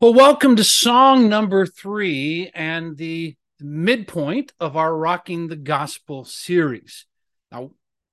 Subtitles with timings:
[0.00, 7.06] Well, welcome to song number three and the midpoint of our Rocking the Gospel series.
[7.52, 7.70] Now,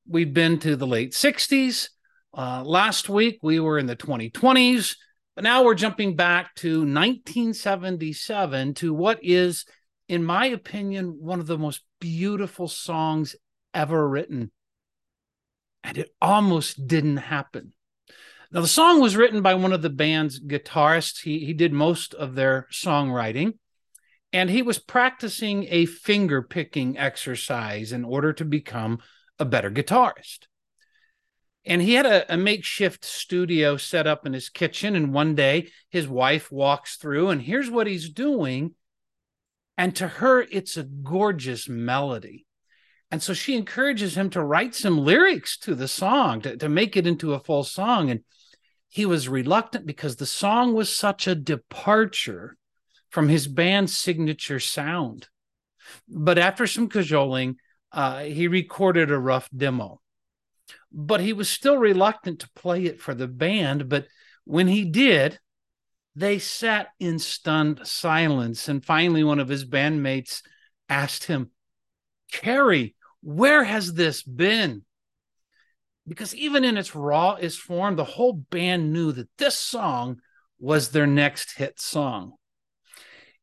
[0.08, 1.90] we've been to the late 60s.
[2.38, 4.96] Uh, last week, we were in the 2020s,
[5.34, 9.66] but now we're jumping back to 1977 to what is,
[10.08, 13.36] in my opinion, one of the most beautiful songs
[13.74, 14.52] ever written.
[15.84, 17.74] And it almost didn't happen.
[18.54, 21.22] Now, the song was written by one of the band's guitarists.
[21.22, 23.54] He, he did most of their songwriting,
[24.34, 29.00] and he was practicing a finger picking exercise in order to become
[29.40, 30.48] a better guitarist.
[31.64, 34.96] And he had a, a, makeshift studio set up in his kitchen.
[34.96, 38.74] And one day his wife walks through, and here's what he's doing.
[39.78, 42.46] And to her, it's a gorgeous melody.
[43.12, 46.98] And so she encourages him to write some lyrics to the song to, to make
[46.98, 48.10] it into a full song.
[48.10, 48.22] And
[48.92, 52.58] he was reluctant because the song was such a departure
[53.10, 55.30] from his band's signature sound.
[56.10, 57.56] But after some cajoling,
[57.94, 60.02] uh, he recorded a rough demo.
[60.92, 63.88] But he was still reluctant to play it for the band.
[63.88, 64.08] But
[64.44, 65.40] when he did,
[66.14, 68.68] they sat in stunned silence.
[68.68, 70.42] And finally, one of his bandmates
[70.90, 71.52] asked him,
[72.30, 74.84] Kerry, where has this been?
[76.08, 80.20] Because even in its rawest form, the whole band knew that this song
[80.60, 82.34] was their next hit song.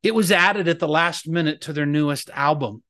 [0.03, 2.83] It was added at the last minute to their newest album,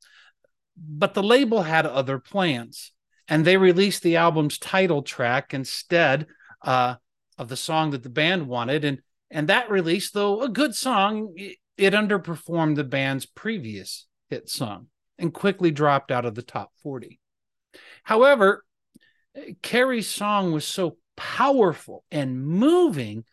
[0.77, 2.93] but the label had other plans,
[3.27, 6.27] and they released the album's title track instead
[6.63, 6.97] uh,
[7.37, 8.85] of the song that the band wanted.
[8.85, 14.49] And and that release, though a good song, it, it underperformed the band's previous hit
[14.49, 14.87] song
[15.19, 17.21] and quickly dropped out of the top 40.
[18.05, 18.65] However,
[19.63, 23.25] Kerry's song was so powerful and moving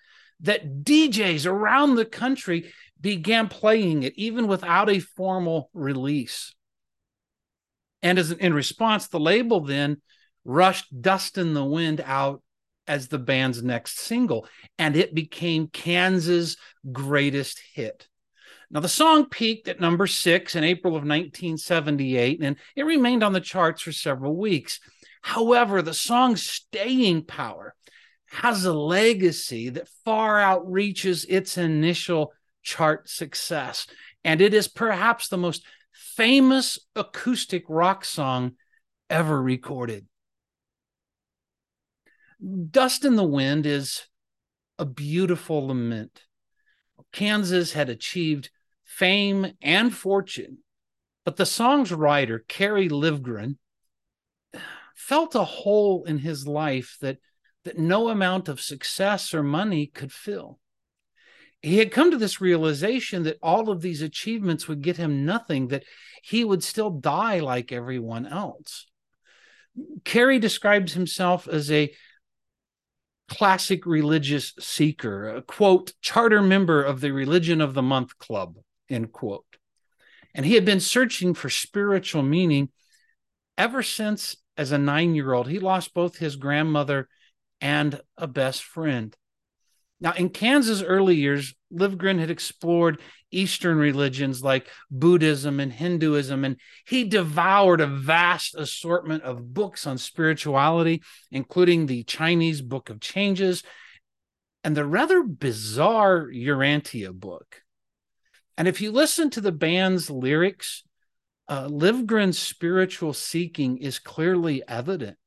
[0.42, 6.54] that DJs around the country began playing it even without a formal release.
[8.02, 10.02] And as in response, the label then
[10.44, 12.42] rushed Dust in the Wind out
[12.88, 16.56] as the band's next single, and it became Kansas'
[16.92, 18.08] greatest hit.
[18.70, 23.34] Now, the song peaked at number six in April of 1978, and it remained on
[23.34, 24.80] the charts for several weeks.
[25.26, 27.74] However, the song's staying power
[28.28, 32.32] has a legacy that far outreaches its initial
[32.62, 33.88] chart success.
[34.24, 38.52] And it is perhaps the most famous acoustic rock song
[39.10, 40.06] ever recorded.
[42.70, 44.06] Dust in the Wind is
[44.78, 46.22] a beautiful lament.
[47.12, 48.52] Kansas had achieved
[48.84, 50.60] fame and fortune,
[51.24, 53.58] but the song's writer, Kerry Livgren,
[54.96, 57.18] felt a hole in his life that
[57.66, 60.60] that no amount of success or money could fill.
[61.62, 65.70] He had come to this realization that all of these achievements would get him nothing,
[65.70, 65.84] that
[66.24, 68.86] he would still die like everyone else.
[70.04, 71.92] Kerry describes himself as a
[73.28, 78.58] classic religious seeker, a quote, charter member of the Religion of the Month Club,
[78.90, 79.58] end quote.
[80.36, 82.70] And he had been searching for spiritual meaning
[83.58, 87.08] ever since as a nine year old, he lost both his grandmother
[87.62, 89.16] and a best friend.
[90.02, 93.02] Now, in Kansas' early years, Livgren had explored
[93.32, 99.98] Eastern religions like Buddhism and Hinduism, and he devoured a vast assortment of books on
[99.98, 101.02] spirituality,
[101.32, 103.64] including the Chinese Book of Changes
[104.64, 107.62] and the rather bizarre Urantia book.
[108.58, 110.84] And if you listen to the band's lyrics,
[111.48, 115.18] uh, Livgren's spiritual seeking is clearly evident.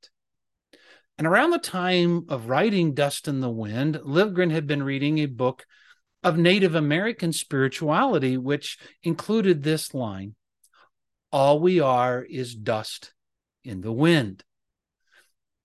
[1.17, 5.27] And around the time of writing Dust in the Wind, Livgren had been reading a
[5.27, 5.67] book
[6.23, 10.35] of Native American spirituality, which included this line
[11.33, 13.13] All we are is dust
[13.65, 14.45] in the wind.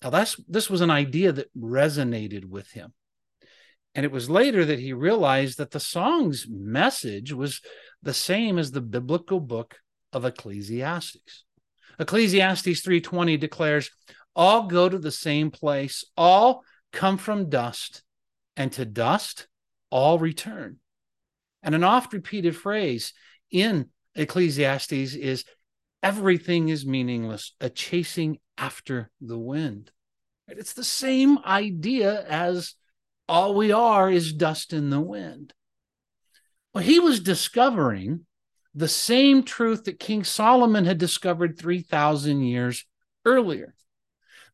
[0.04, 2.94] Now, that's, this was an idea that resonated with him.
[3.96, 7.62] And it was later that he realized that the song's message was
[8.02, 9.78] the same as the biblical book
[10.14, 11.44] of Ecclesiastes.
[12.00, 13.92] Ecclesiastes 3:20 declares,
[14.36, 18.04] "All go to the same place, all come from dust,
[18.56, 19.48] and to dust
[19.90, 20.80] all return."
[21.62, 23.14] And an oft repeated phrase
[23.52, 25.46] in Ecclesiastes is
[26.02, 29.92] everything is meaningless, a chasing after the wind.
[30.48, 32.76] It's the same idea as
[33.28, 35.54] all we are is dust in the wind.
[36.74, 38.26] Well, he was discovering
[38.76, 42.86] the same truth that King Solomon had discovered 3,000 years
[43.26, 43.76] earlier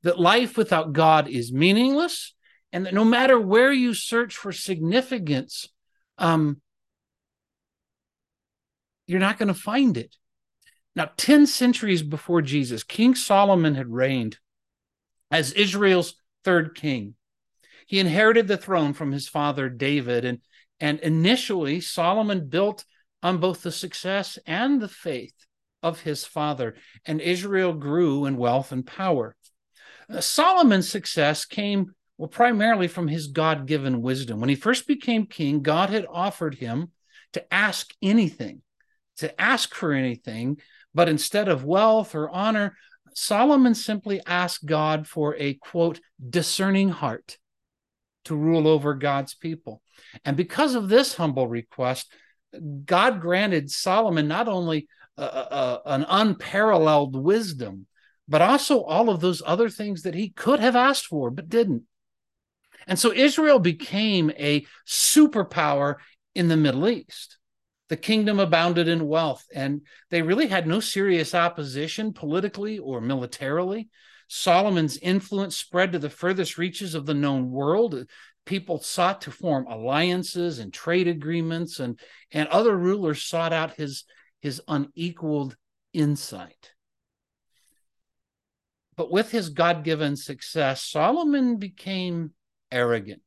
[0.04, 2.34] that life without God is meaningless,
[2.72, 5.68] and that no matter where you search for significance,
[6.18, 6.62] um,
[9.08, 10.16] you're not going to find it.
[10.96, 14.38] Now, 10 centuries before Jesus, King Solomon had reigned
[15.32, 17.16] as Israel's third king.
[17.88, 20.40] He inherited the throne from his father David, and,
[20.80, 22.86] and initially Solomon built
[23.22, 25.34] on both the success and the faith
[25.82, 26.76] of his father,
[27.06, 29.36] and Israel grew in wealth and power.
[30.10, 34.40] Uh, Solomon's success came well primarily from his God-given wisdom.
[34.40, 36.92] When he first became king, God had offered him
[37.34, 38.62] to ask anything,
[39.18, 40.60] to ask for anything,
[40.94, 42.76] but instead of wealth or honor,
[43.14, 46.00] Solomon simply asked God for a quote
[46.30, 47.38] discerning heart
[48.26, 49.82] to rule over God's people.
[50.26, 52.12] And because of this humble request,
[52.86, 54.88] God granted Solomon not only
[55.18, 57.86] an unparalleled wisdom,
[58.28, 61.84] but also all of those other things that he could have asked for but didn't.
[62.88, 65.96] And so Israel became a superpower
[66.34, 67.38] in the Middle East.
[67.90, 69.82] The kingdom abounded in wealth, and
[70.12, 73.90] they really had no serious opposition politically or militarily.
[74.28, 78.06] Solomon's influence spread to the furthest reaches of the known world.
[78.50, 82.00] People sought to form alliances and trade agreements, and,
[82.32, 84.06] and other rulers sought out his,
[84.42, 85.56] his unequaled
[85.94, 86.72] insight.
[88.98, 92.32] But with his God given success, Solomon became
[92.72, 93.22] arrogant.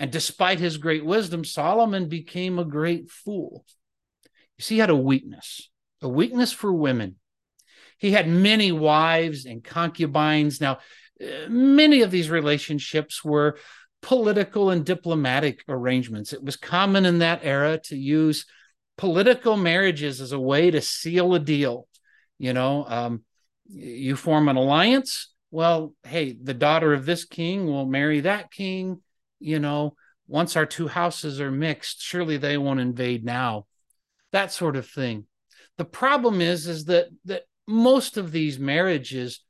[0.00, 3.64] And despite his great wisdom, Solomon became a great fool.
[4.58, 5.70] You see, he had a weakness,
[6.02, 7.14] a weakness for women.
[7.98, 10.60] He had many wives and concubines.
[10.60, 10.80] Now,
[11.22, 13.56] uh, many of these relationships were
[14.02, 16.32] political and diplomatic arrangements.
[16.32, 18.46] It was common in that era to use
[18.96, 21.86] political marriages as a way to seal a deal.
[22.38, 23.24] You know, um,
[23.68, 25.32] you form an alliance.
[25.50, 29.02] Well, hey, the daughter of this king will marry that king.
[29.38, 29.94] You know,
[30.26, 33.66] once our two houses are mixed, surely they won't invade now.
[34.32, 35.26] That sort of thing.
[35.76, 39.40] The problem is, is that that most of these marriages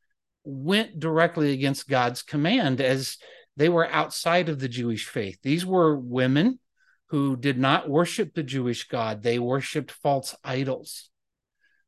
[0.45, 3.19] went directly against God's command as
[3.57, 5.39] they were outside of the Jewish faith.
[5.43, 6.59] These were women
[7.07, 11.11] who did not worship the Jewish God, they worshiped false idols.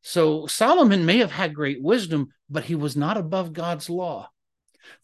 [0.02, 4.30] So Solomon may have had great wisdom, but he was not above God's law.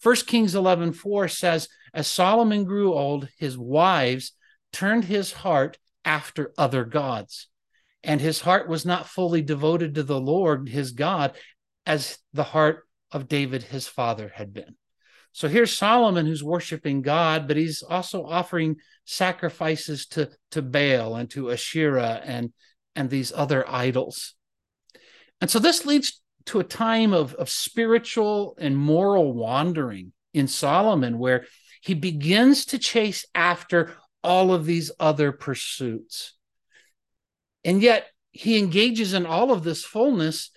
[0.02, 4.32] 1 Kings 11 4 says, As Solomon grew old, his wives
[4.72, 7.49] turned his heart after other gods,
[8.02, 11.37] and his heart was not fully devoted to the Lord his God
[11.87, 14.76] as the heart of David his father had been.
[15.38, 21.31] So here's Solomon who's worshiping God, but he's also offering sacrifices to, to Baal and
[21.31, 22.52] to Asherah and,
[22.96, 24.35] and these other idols.
[25.40, 31.20] And so this leads to a time of, of spiritual and moral wandering in Solomon,
[31.20, 31.46] where
[31.82, 33.94] he begins to chase after
[34.25, 36.35] all of these other pursuits.
[37.64, 40.50] And yet he engages in all of this fullness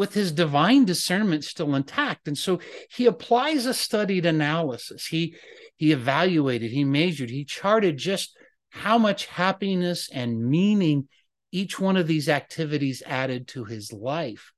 [0.00, 2.26] with his divine discernment still intact.
[2.26, 2.58] And so
[2.88, 5.04] he applies a studied analysis.
[5.04, 5.34] He
[5.76, 8.34] he evaluated, he measured, he charted just
[8.70, 11.06] how much happiness and meaning
[11.52, 14.52] each one of these activities added to his life.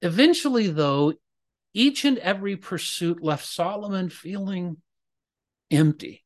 [0.00, 1.14] Eventually, though,
[1.74, 4.76] each and every pursuit left Solomon feeling
[5.72, 6.24] empty.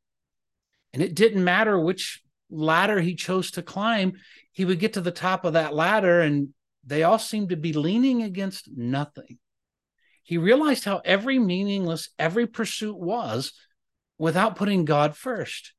[0.92, 4.12] And it didn't matter which ladder he chose to climb,
[4.50, 6.52] he would get to the top of that ladder and
[6.84, 9.38] they all seemed to be leaning against nothing.
[10.22, 13.52] He realized how every meaningless, every pursuit was
[14.18, 15.74] without putting God first.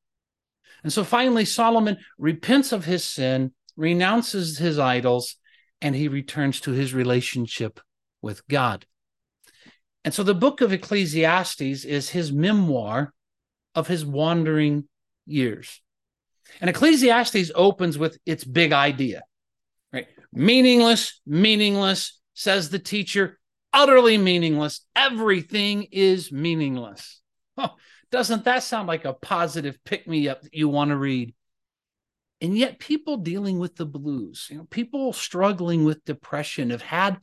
[0.83, 5.37] And so finally, Solomon repents of his sin, renounces his idols,
[5.81, 7.79] and he returns to his relationship
[8.21, 8.85] with God.
[10.03, 13.13] And so the book of Ecclesiastes is his memoir
[13.75, 14.87] of his wandering
[15.25, 15.81] years.
[16.59, 19.21] And Ecclesiastes opens with its big idea
[20.33, 23.39] Meaningless, meaningless, says the teacher,
[23.71, 24.85] utterly meaningless.
[24.95, 27.21] Everything is meaningless.
[28.11, 31.33] Doesn't that sound like a positive pick me up that you want to read?
[32.41, 37.17] And yet, people dealing with the blues, you know, people struggling with depression have had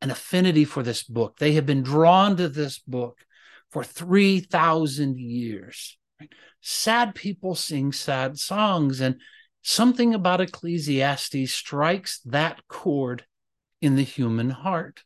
[0.00, 1.38] an affinity for this book.
[1.38, 3.18] They have been drawn to this book
[3.70, 5.98] for 3,000 years.
[6.20, 6.32] Right?
[6.60, 9.20] Sad people sing sad songs, and
[9.62, 13.24] Something about Ecclesiastes strikes that chord
[13.80, 15.04] in the human heart.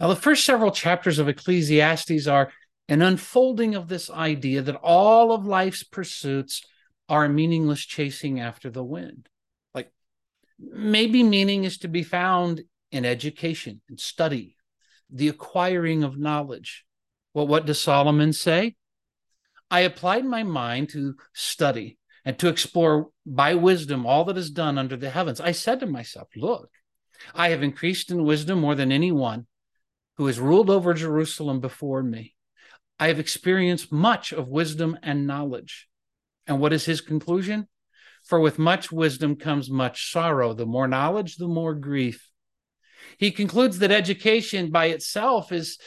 [0.00, 2.52] Now, the first several chapters of Ecclesiastes are
[2.88, 6.62] an unfolding of this idea that all of life's pursuits
[7.08, 9.28] are meaningless chasing after the wind.
[9.74, 9.92] Like
[10.58, 14.56] maybe meaning is to be found in education and study,
[15.10, 16.84] the acquiring of knowledge.
[17.34, 18.76] Well, what does Solomon say?
[19.70, 21.97] I applied my mind to study
[22.28, 25.40] and to explore by wisdom all that is done under the heavens.
[25.40, 26.68] I said to myself, Look,
[27.34, 29.46] I have increased in wisdom more than anyone
[30.18, 32.34] who has ruled over Jerusalem before me.
[33.00, 35.88] I have experienced much of wisdom and knowledge.
[36.46, 37.66] And what is his conclusion?
[38.24, 40.52] For with much wisdom comes much sorrow.
[40.52, 42.28] The more knowledge, the more grief.
[43.16, 45.78] He concludes that education by itself is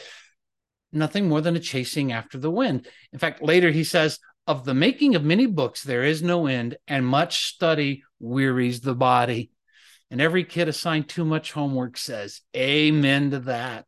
[0.91, 2.87] nothing more than a chasing after the wind.
[3.13, 4.17] In fact, later he says,
[4.51, 8.93] Of the making of many books, there is no end, and much study wearies the
[8.93, 9.49] body.
[10.09, 13.85] And every kid assigned too much homework says, Amen to that.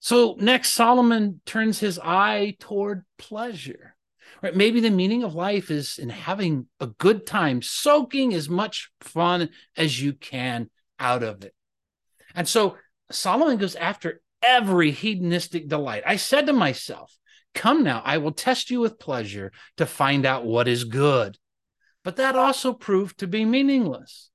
[0.00, 3.94] So next, Solomon turns his eye toward pleasure.
[4.40, 4.56] Right?
[4.56, 9.50] Maybe the meaning of life is in having a good time, soaking as much fun
[9.76, 11.52] as you can out of it.
[12.34, 12.78] And so
[13.10, 16.04] Solomon goes after every hedonistic delight.
[16.06, 17.14] I said to myself,
[17.56, 21.38] Come now, I will test you with pleasure to find out what is good.
[22.04, 24.30] But that also proved to be meaningless.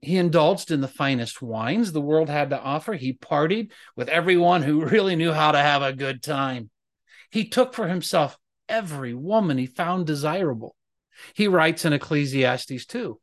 [0.00, 2.94] He indulged in the finest wines the world had to offer.
[2.94, 6.70] He partied with everyone who really knew how to have a good time.
[7.30, 8.36] He took for himself
[8.68, 10.74] every woman he found desirable.
[11.34, 13.20] He writes in Ecclesiastes 2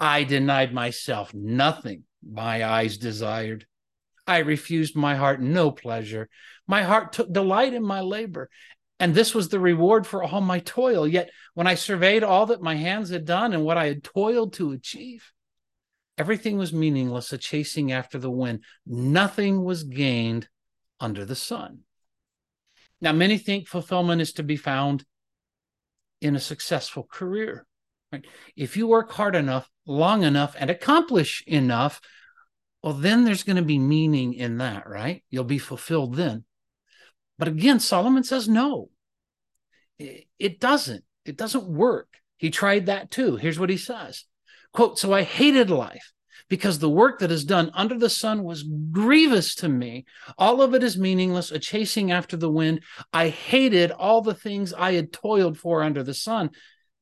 [0.00, 3.66] I denied myself nothing my eyes desired.
[4.28, 6.28] I refused my heart no pleasure.
[6.66, 8.50] My heart took delight in my labor,
[9.00, 11.08] and this was the reward for all my toil.
[11.08, 14.52] Yet when I surveyed all that my hands had done and what I had toiled
[14.54, 15.32] to achieve,
[16.18, 18.64] everything was meaningless, a chasing after the wind.
[18.86, 20.48] Nothing was gained
[21.00, 21.80] under the sun.
[23.00, 25.06] Now, many think fulfillment is to be found
[26.20, 27.66] in a successful career.
[28.12, 28.26] Right?
[28.56, 32.00] If you work hard enough, long enough, and accomplish enough,
[32.82, 35.24] well, then there's going to be meaning in that, right?
[35.30, 36.44] You'll be fulfilled then.
[37.38, 38.90] But again, Solomon says no,
[39.98, 41.04] it doesn't.
[41.24, 42.08] It doesn't work.
[42.36, 43.36] He tried that too.
[43.36, 44.24] Here's what he says
[44.72, 46.12] quote, So I hated life
[46.48, 50.06] because the work that is done under the sun was grievous to me.
[50.38, 52.82] All of it is meaningless, a chasing after the wind.
[53.12, 56.50] I hated all the things I had toiled for under the sun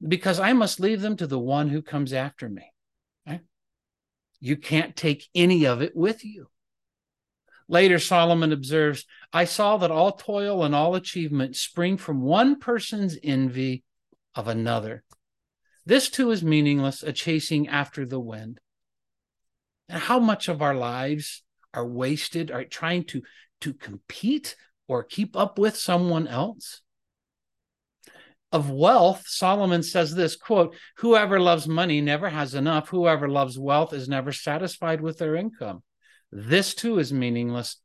[0.06, 2.72] because I must leave them to the one who comes after me.
[4.46, 6.46] You can't take any of it with you.
[7.66, 13.18] Later, Solomon observes, I saw that all toil and all achievement spring from one person's
[13.24, 13.82] envy
[14.36, 15.02] of another.
[15.84, 18.60] This too is meaningless, a chasing after the wind.
[19.88, 21.42] And how much of our lives
[21.74, 23.22] are wasted are trying to,
[23.62, 24.54] to compete
[24.86, 26.82] or keep up with someone else?
[28.56, 32.88] Of wealth, Solomon says this quote, whoever loves money never has enough.
[32.88, 35.82] Whoever loves wealth is never satisfied with their income.
[36.32, 37.76] This too is meaningless.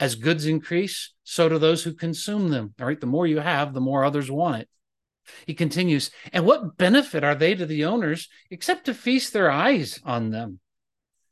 [0.00, 2.74] As goods increase, so do those who consume them.
[2.80, 3.00] All right.
[3.00, 4.68] The more you have, the more others want it.
[5.46, 10.00] He continues, and what benefit are they to the owners except to feast their eyes
[10.04, 10.60] on them?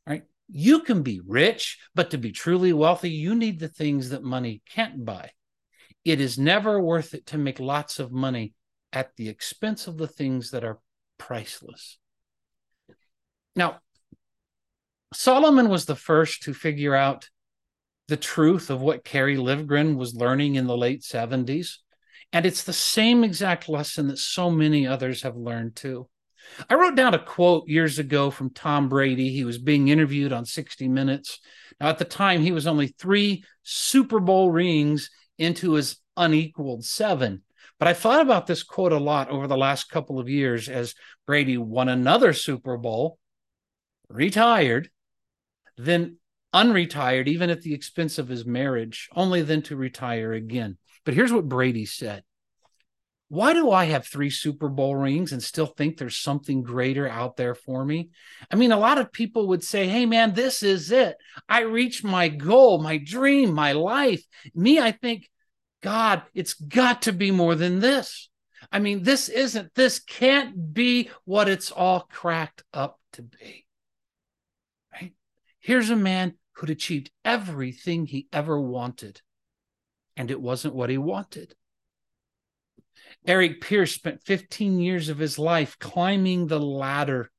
[0.06, 0.24] All right.
[0.50, 4.60] You can be rich, but to be truly wealthy, you need the things that money
[4.68, 5.30] can't buy.
[6.06, 8.54] It is never worth it to make lots of money
[8.92, 10.78] at the expense of the things that are
[11.18, 11.98] priceless.
[13.56, 13.80] Now,
[15.12, 17.28] Solomon was the first to figure out
[18.06, 21.78] the truth of what Kerry Livgren was learning in the late 70s.
[22.32, 26.08] And it's the same exact lesson that so many others have learned too.
[26.70, 29.30] I wrote down a quote years ago from Tom Brady.
[29.30, 31.40] He was being interviewed on 60 Minutes.
[31.80, 37.42] Now, at the time, he was only three Super Bowl rings into his unequaled seven.
[37.78, 40.94] But I thought about this quote a lot over the last couple of years as
[41.26, 43.18] Brady won another Super Bowl,
[44.08, 44.90] retired,
[45.76, 46.18] then
[46.54, 50.78] unretired, even at the expense of his marriage, only then to retire again.
[51.04, 52.24] But here's what Brady said
[53.28, 57.36] Why do I have three Super Bowl rings and still think there's something greater out
[57.36, 58.10] there for me?
[58.50, 61.16] I mean, a lot of people would say, Hey, man, this is it.
[61.48, 64.22] I reached my goal, my dream, my life.
[64.54, 65.28] Me, I think,
[65.82, 68.28] God, it's got to be more than this.
[68.70, 73.66] I mean, this isn't, this can't be what it's all cracked up to be.
[74.92, 75.14] Right?
[75.58, 79.20] Here's a man who'd achieved everything he ever wanted,
[80.16, 81.54] and it wasn't what he wanted.
[83.26, 87.30] Eric Pierce spent 15 years of his life climbing the ladder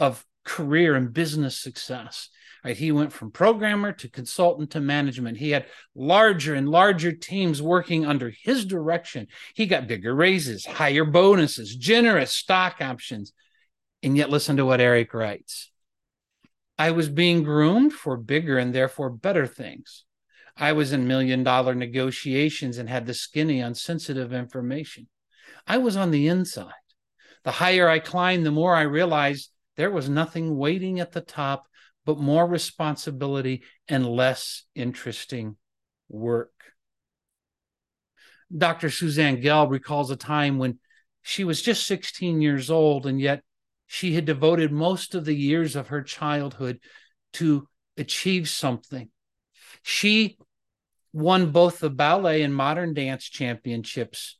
[0.00, 2.28] of career and business success.
[2.64, 2.76] Right?
[2.76, 5.38] He went from programmer to consultant to management.
[5.38, 9.26] He had larger and larger teams working under his direction.
[9.54, 13.32] He got bigger raises, higher bonuses, generous stock options.
[14.02, 15.70] And yet, listen to what Eric writes
[16.78, 20.04] I was being groomed for bigger and therefore better things.
[20.56, 25.08] I was in million dollar negotiations and had the skinny on sensitive information.
[25.66, 26.72] I was on the inside.
[27.44, 31.66] The higher I climbed, the more I realized there was nothing waiting at the top
[32.04, 35.56] but more responsibility and less interesting
[36.08, 36.50] work.
[38.56, 38.90] Dr.
[38.90, 40.78] Suzanne Gelb recalls a time when
[41.22, 43.42] she was just 16 years old, and yet
[43.86, 46.80] she had devoted most of the years of her childhood
[47.34, 47.66] to
[47.96, 49.10] achieve something.
[49.82, 50.38] She
[51.12, 54.38] won both the ballet and modern dance championships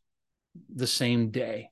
[0.74, 1.70] the same day.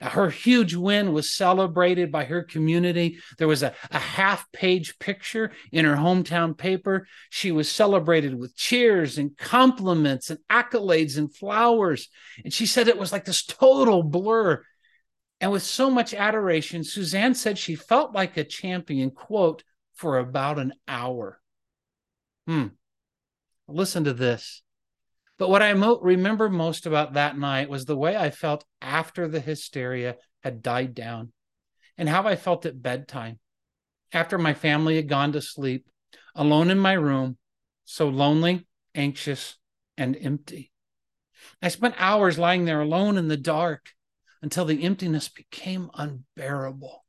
[0.00, 3.18] Her huge win was celebrated by her community.
[3.36, 7.06] There was a, a half page picture in her hometown paper.
[7.28, 12.08] She was celebrated with cheers and compliments and accolades and flowers.
[12.42, 14.62] And she said it was like this total blur.
[15.38, 19.64] And with so much adoration, Suzanne said she felt like a champion, quote,
[19.94, 21.40] for about an hour.
[22.46, 22.68] Hmm.
[23.72, 24.62] Listen to this.
[25.38, 29.26] But what I mo- remember most about that night was the way I felt after
[29.26, 31.32] the hysteria had died down
[31.96, 33.38] and how I felt at bedtime
[34.12, 35.86] after my family had gone to sleep,
[36.34, 37.38] alone in my room,
[37.84, 39.56] so lonely, anxious,
[39.96, 40.72] and empty.
[41.62, 43.90] I spent hours lying there alone in the dark
[44.42, 47.04] until the emptiness became unbearable.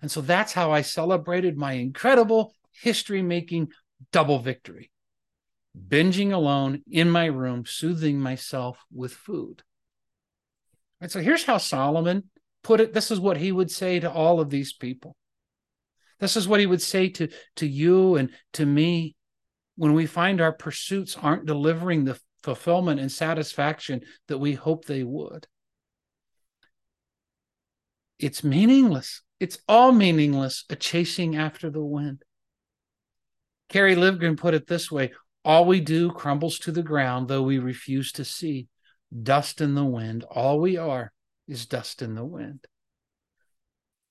[0.00, 3.68] And so that's how I celebrated my incredible history making
[4.10, 4.90] double victory
[5.76, 9.62] binging alone in my room, soothing myself with food.
[11.00, 12.24] And so here's how Solomon
[12.62, 12.92] put it.
[12.92, 15.16] This is what he would say to all of these people.
[16.20, 19.16] This is what he would say to, to you and to me
[19.76, 25.02] when we find our pursuits aren't delivering the fulfillment and satisfaction that we hope they
[25.02, 25.46] would.
[28.18, 29.22] It's meaningless.
[29.40, 32.22] It's all meaningless, a chasing after the wind.
[33.68, 35.12] Kerry Livgren put it this way
[35.44, 38.68] all we do crumbles to the ground, though we refuse to see.
[39.22, 40.24] Dust in the wind.
[40.24, 41.12] All we are
[41.48, 42.64] is dust in the wind.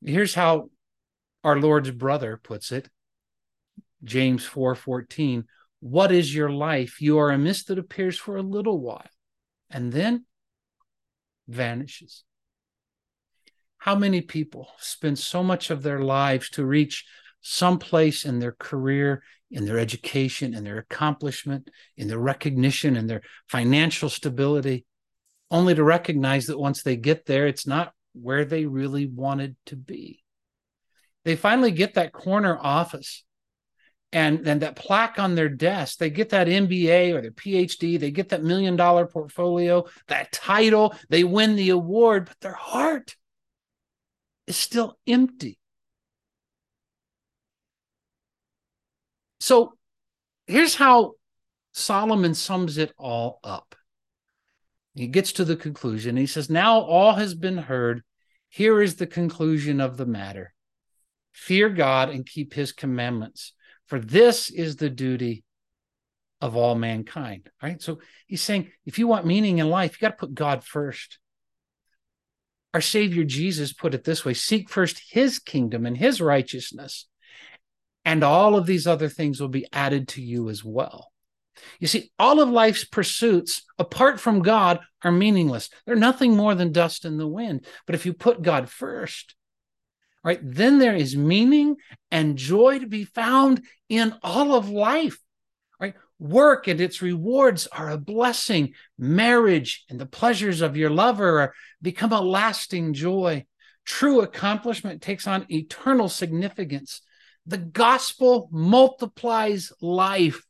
[0.04, 0.70] Here's how
[1.44, 2.90] our Lord's brother puts it.
[4.04, 5.46] James 4:14.
[5.80, 7.02] what is your life?
[7.02, 9.10] You are a mist that appears for a little while
[9.70, 10.26] and then
[11.48, 12.24] vanishes.
[13.78, 17.06] How many people spend so much of their lives to reach
[17.42, 23.08] some place in their career, in their education, in their accomplishment, in their recognition, in
[23.08, 24.86] their financial stability,
[25.50, 29.76] only to recognize that once they get there, it's not where they really wanted to
[29.76, 30.24] be.
[31.26, 33.24] They finally get that corner office
[34.14, 35.98] and then that plaque on their desk.
[35.98, 40.96] They get that MBA or their PhD, they get that million dollar portfolio, that title,
[41.10, 43.16] they win the award, but their heart
[44.48, 45.60] is still empty.
[49.42, 49.74] So
[50.46, 51.14] here's how
[51.74, 53.76] Solomon sums it all up.
[54.94, 56.16] He gets to the conclusion.
[56.16, 58.04] He says, Now all has been heard.
[58.50, 60.54] Here is the conclusion of the matter
[61.32, 63.54] fear God and keep his commandments,
[63.88, 65.44] for this is the duty
[66.42, 67.50] of all mankind.
[67.64, 67.82] Right.
[67.82, 71.20] So he's saying, if you want meaning in life, you got to put God first.
[72.74, 77.08] Our Savior Jesus put it this way seek first his kingdom and his righteousness,
[78.06, 81.12] and all of these other things will be added to you as well.
[81.80, 85.70] You see, all of life's pursuits, apart from God, are meaningless.
[85.86, 87.66] They're nothing more than dust in the wind.
[87.86, 89.36] But if you put God first,
[90.24, 91.76] right, then there is meaning
[92.10, 95.18] and joy to be found in all of life.
[95.80, 95.96] Right?
[96.20, 98.74] Work and its rewards are a blessing.
[98.98, 103.46] Marriage and the pleasures of your lover become a lasting joy.
[103.86, 107.02] True accomplishment takes on eternal significance
[107.52, 110.42] the gospel multiplies life.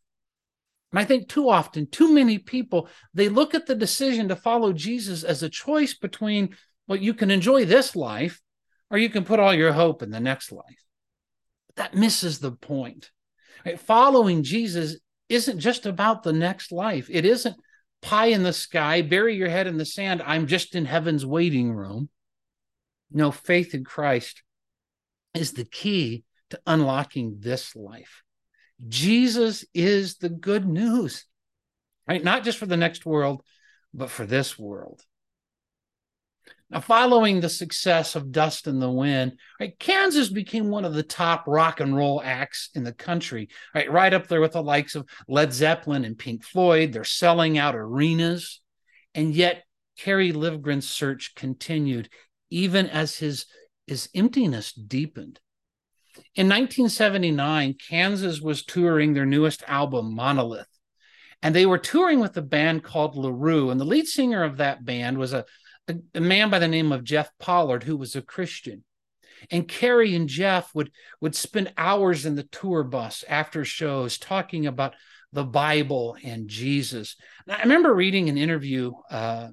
[0.92, 4.72] And I think too often, too many people, they look at the decision to follow
[4.72, 6.56] Jesus as a choice between,
[6.88, 8.40] well, you can enjoy this life
[8.92, 10.86] or you can put all your hope in the next life.
[11.68, 13.10] But that misses the point.
[13.66, 13.80] Right?
[13.80, 17.08] Following Jesus isn't just about the next life.
[17.10, 17.56] It isn't
[18.04, 20.22] pie in the sky, bury your head in the sand.
[20.24, 22.10] I'm just in heaven's waiting room.
[23.10, 24.44] No, faith in Christ
[25.34, 28.24] is the key to unlocking this life.
[28.88, 31.26] Jesus is the good news,
[32.08, 32.24] right?
[32.24, 33.44] Not just for the next world,
[33.94, 35.02] but for this world.
[36.70, 41.04] Now, following the success of Dust in the Wind, right, Kansas became one of the
[41.04, 44.96] top rock and roll acts in the country, right, right up there with the likes
[44.96, 46.94] of Led Zeppelin and Pink Floyd.
[46.94, 48.62] They're selling out arenas,
[49.14, 49.64] and yet
[49.98, 52.10] Kerry Livgren's search continued,
[52.50, 53.48] even as his
[53.86, 55.42] his emptiness deepened.
[56.36, 60.68] In 1979, Kansas was touring their newest album, Monolith.
[61.42, 63.70] And they were touring with a band called LaRue.
[63.70, 65.46] And the lead singer of that band was a,
[65.88, 68.84] a, a man by the name of Jeff Pollard, who was a Christian.
[69.50, 74.68] And Kerry and Jeff would, would spend hours in the tour bus after shows talking
[74.68, 74.94] about
[75.34, 77.16] the Bible and Jesus.
[77.48, 79.50] And I remember reading an interview uh,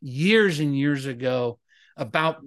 [0.00, 1.58] years and years ago
[1.96, 2.38] about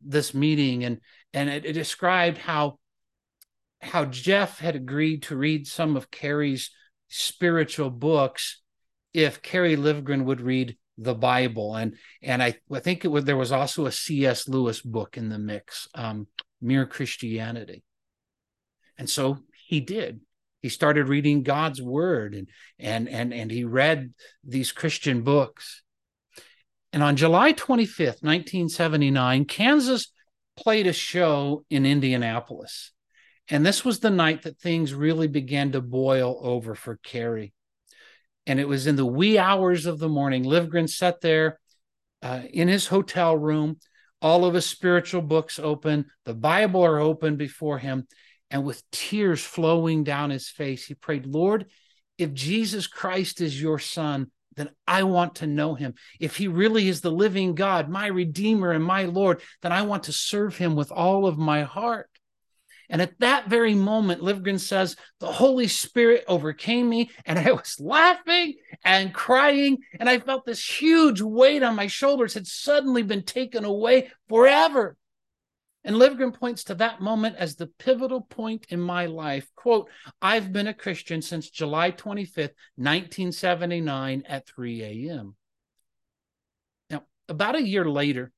[0.00, 1.00] this meeting, and
[1.32, 2.78] and it, it described how
[3.80, 6.70] how Jeff had agreed to read some of Kerry's
[7.08, 8.60] spiritual books
[9.14, 11.76] if Kerry Livgren would read the Bible.
[11.76, 14.48] And and I, I think it was there was also a C.S.
[14.48, 16.26] Lewis book in the mix, um,
[16.60, 17.84] Mere Christianity.
[18.98, 20.20] And so he did.
[20.60, 24.12] He started reading God's word and and and and he read
[24.44, 25.82] these Christian books.
[26.92, 30.10] And on July 25th, 1979, Kansas
[30.56, 32.92] played a show in Indianapolis.
[33.50, 37.52] And this was the night that things really began to boil over for Kerry.
[38.46, 40.44] And it was in the wee hours of the morning.
[40.44, 41.58] Livgren sat there
[42.22, 43.78] uh, in his hotel room,
[44.20, 48.06] all of his spiritual books open, the Bible are open before him.
[48.50, 51.66] And with tears flowing down his face, he prayed, Lord,
[52.16, 55.94] if Jesus Christ is your son, then I want to know him.
[56.18, 60.04] If he really is the living God, my Redeemer and my Lord, then I want
[60.04, 62.10] to serve him with all of my heart.
[62.90, 67.78] And at that very moment, Livgren says, the Holy Spirit overcame me, and I was
[67.78, 73.24] laughing and crying, and I felt this huge weight on my shoulders had suddenly been
[73.24, 74.96] taken away forever.
[75.84, 79.48] And Livgren points to that moment as the pivotal point in my life.
[79.54, 79.88] Quote,
[80.20, 85.36] I've been a Christian since July 25th, 1979 at 3 a.m.
[86.90, 88.32] Now, about a year later,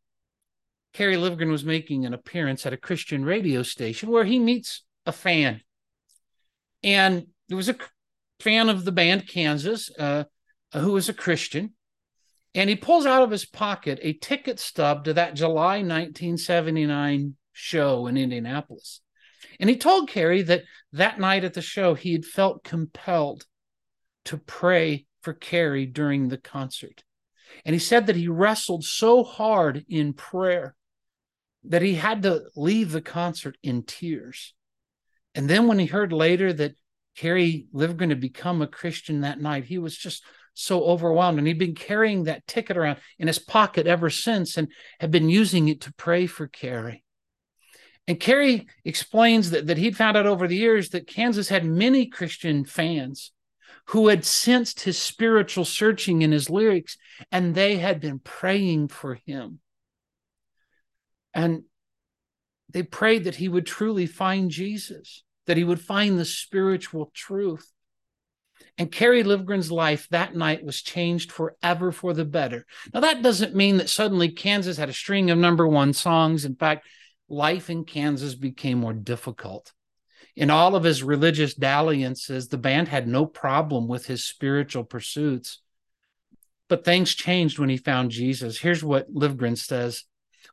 [0.92, 5.12] Kerry Livgren was making an appearance at a Christian radio station where he meets a
[5.12, 5.60] fan.
[6.82, 7.76] And there was a
[8.40, 10.24] fan of the band Kansas uh,
[10.72, 11.74] who was a Christian.
[12.54, 18.06] And he pulls out of his pocket a ticket stub to that July 1979 show
[18.08, 19.00] in Indianapolis.
[19.60, 23.44] And he told Kerry that that night at the show, he had felt compelled
[24.24, 27.04] to pray for Kerry during the concert.
[27.64, 30.74] And he said that he wrestled so hard in prayer
[31.64, 34.54] that he had to leave the concert in tears.
[35.34, 36.74] And then when he heard later that
[37.16, 41.38] Kerry Livgren to become a Christian that night, he was just so overwhelmed.
[41.38, 44.68] And he'd been carrying that ticket around in his pocket ever since and
[44.98, 47.04] had been using it to pray for Kerry.
[48.08, 52.06] And Kerry explains that, that he'd found out over the years that Kansas had many
[52.06, 53.32] Christian fans
[53.86, 56.96] who had sensed his spiritual searching in his lyrics,
[57.30, 59.60] and they had been praying for him.
[61.40, 61.62] And
[62.68, 67.72] they prayed that he would truly find Jesus, that he would find the spiritual truth.
[68.76, 72.66] And Kerry Livgren's life that night was changed forever for the better.
[72.92, 76.44] Now, that doesn't mean that suddenly Kansas had a string of number one songs.
[76.44, 76.86] In fact,
[77.26, 79.72] life in Kansas became more difficult.
[80.36, 85.62] In all of his religious dalliances, the band had no problem with his spiritual pursuits.
[86.68, 88.58] But things changed when he found Jesus.
[88.58, 90.04] Here's what Livgren says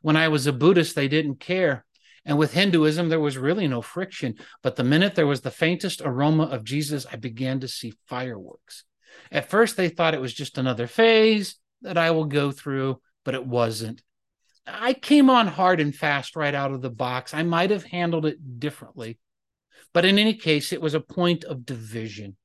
[0.02, 1.84] when I was a Buddhist, they didn't care.
[2.24, 4.34] And with Hinduism, there was really no friction.
[4.62, 8.84] But the minute there was the faintest aroma of Jesus, I began to see fireworks.
[9.32, 13.34] At first, they thought it was just another phase that I will go through, but
[13.34, 14.02] it wasn't.
[14.66, 17.32] I came on hard and fast right out of the box.
[17.32, 19.18] I might have handled it differently.
[19.94, 22.36] But in any case, it was a point of division.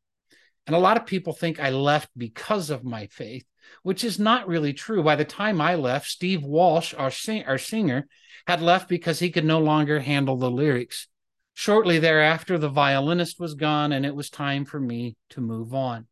[0.65, 3.45] And a lot of people think I left because of my faith
[3.83, 5.03] which is not really true.
[5.03, 8.07] By the time I left, Steve Walsh, our, sing- our singer,
[8.47, 11.07] had left because he could no longer handle the lyrics.
[11.53, 16.07] Shortly thereafter, the violinist was gone, and it was time for me to move on.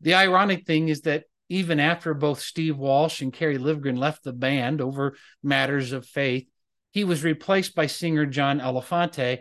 [0.00, 4.32] The ironic thing is that even after both Steve Walsh and Kerry Livgren left the
[4.32, 6.46] band over matters of faith,
[6.90, 9.38] he was replaced by singer John Elefante,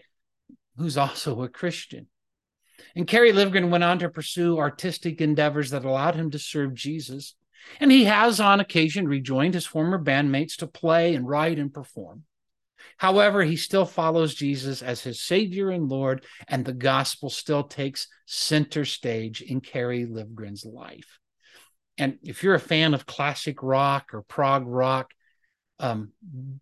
[0.78, 2.08] who's also a Christian.
[2.96, 7.36] And Kerry Livgren went on to pursue artistic endeavors that allowed him to serve Jesus.
[7.80, 12.24] And he has, on occasion, rejoined his former bandmates to play and write and perform.
[12.98, 18.08] However, he still follows Jesus as his Savior and Lord, and the gospel still takes
[18.26, 21.20] center stage in Kerry Livgren's life.
[21.98, 25.12] And if you're a fan of classic rock or prog rock,
[25.80, 26.12] um,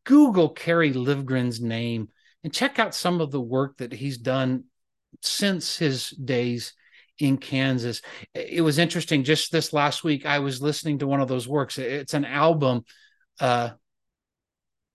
[0.04, 2.10] Google Kerry Livgren's name
[2.44, 4.66] and check out some of the work that he's done
[5.22, 6.74] since his days
[7.20, 8.02] in Kansas.
[8.34, 9.24] It was interesting.
[9.24, 11.78] Just this last week, I was listening to one of those works.
[11.78, 12.84] It's an album
[13.40, 13.72] uh,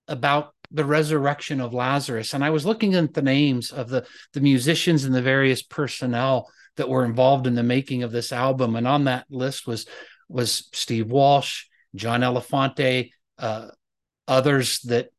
[0.07, 4.41] about the resurrection of Lazarus, and I was looking at the names of the the
[4.41, 8.75] musicians and the various personnel that were involved in the making of this album.
[8.75, 9.85] And on that list was
[10.29, 13.67] was Steve Walsh, John Elefante, uh,
[14.27, 15.09] others that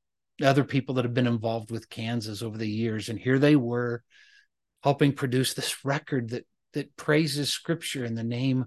[0.43, 3.09] other people that have been involved with Kansas over the years.
[3.09, 4.03] And here they were
[4.83, 8.66] helping produce this record that that praises scripture in the name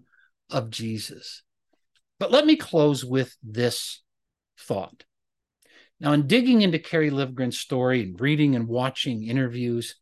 [0.50, 1.44] of Jesus.
[2.20, 4.02] But let me close with this
[4.60, 5.04] thought.
[6.00, 9.96] Now, in digging into Kerry Livgren's story and reading and watching interviews,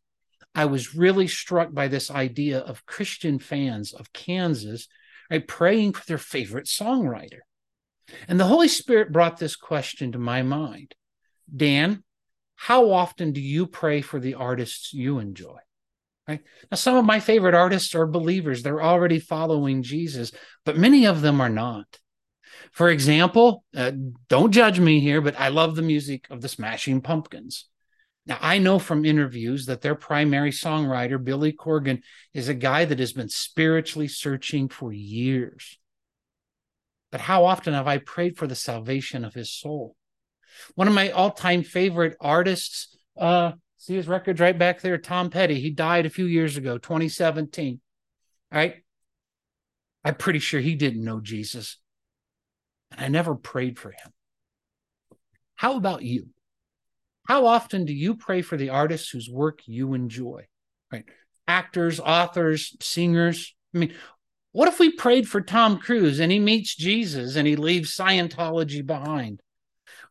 [0.54, 4.88] I was really struck by this idea of Christian fans of Kansas
[5.30, 7.40] right, praying for their favorite songwriter.
[8.28, 10.94] And the Holy Spirit brought this question to my mind
[11.54, 12.02] Dan,
[12.56, 15.58] how often do you pray for the artists you enjoy?
[16.26, 16.40] Right?
[16.70, 18.62] Now, some of my favorite artists are believers.
[18.62, 20.32] They're already following Jesus,
[20.64, 21.98] but many of them are not.
[22.72, 23.92] For example, uh,
[24.28, 27.68] don't judge me here, but I love the music of the Smashing Pumpkins.
[28.26, 32.98] Now, I know from interviews that their primary songwriter, Billy Corgan, is a guy that
[32.98, 35.78] has been spiritually searching for years.
[37.12, 39.94] But how often have I prayed for the salvation of his soul?
[40.74, 43.52] One of my all time favorite artists, uh,
[43.84, 45.60] see his records right back there, Tom Petty.
[45.60, 47.80] He died a few years ago, 2017.
[48.50, 48.76] All right.
[50.04, 51.78] I'm pretty sure he didn't know Jesus.
[52.90, 54.12] And I never prayed for him.
[55.56, 56.28] How about you?
[57.26, 60.46] How often do you pray for the artists whose work you enjoy?
[60.90, 61.04] Right?
[61.46, 63.54] Actors, authors, singers.
[63.74, 63.94] I mean,
[64.52, 68.84] what if we prayed for Tom Cruise and he meets Jesus and he leaves Scientology
[68.84, 69.40] behind?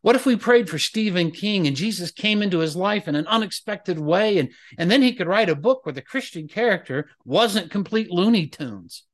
[0.04, 3.26] What if we prayed for Stephen King and Jesus came into his life in an
[3.26, 7.70] unexpected way and, and then he could write a book where the Christian character wasn't
[7.70, 9.04] complete Looney Tunes?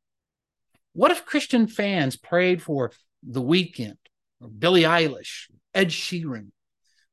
[0.92, 2.90] What if Christian fans prayed for
[3.22, 3.98] The Weeknd
[4.40, 6.50] or Billie Eilish, Ed Sheeran,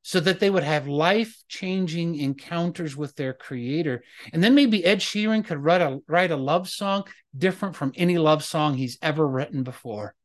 [0.02, 4.02] so that they would have life changing encounters with their creator.
[4.32, 7.04] And then maybe Ed Sheeran could write a, write a love song
[7.36, 10.16] different from any love song he's ever written before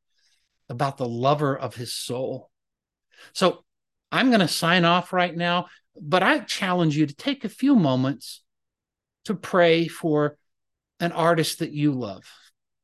[0.69, 2.49] about the lover of his soul.
[3.33, 3.63] So
[4.11, 5.67] I'm going to sign off right now,
[5.99, 8.41] but I challenge you to take a few moments
[9.25, 10.37] to pray for
[10.99, 12.23] an artist that you love,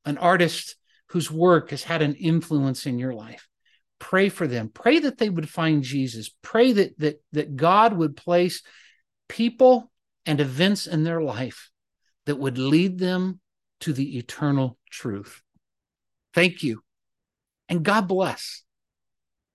[0.06, 0.76] an artist
[1.10, 3.48] whose work has had an influence in your life.
[4.00, 4.70] Pray for them.
[4.74, 6.30] Pray that they would find jesus.
[6.42, 8.62] Pray that that that god would place
[9.28, 9.92] people
[10.26, 11.70] and events in their life
[12.26, 13.40] that would lead them
[13.82, 15.42] to the eternal truth.
[16.34, 16.82] Thank you
[17.70, 18.64] and god bless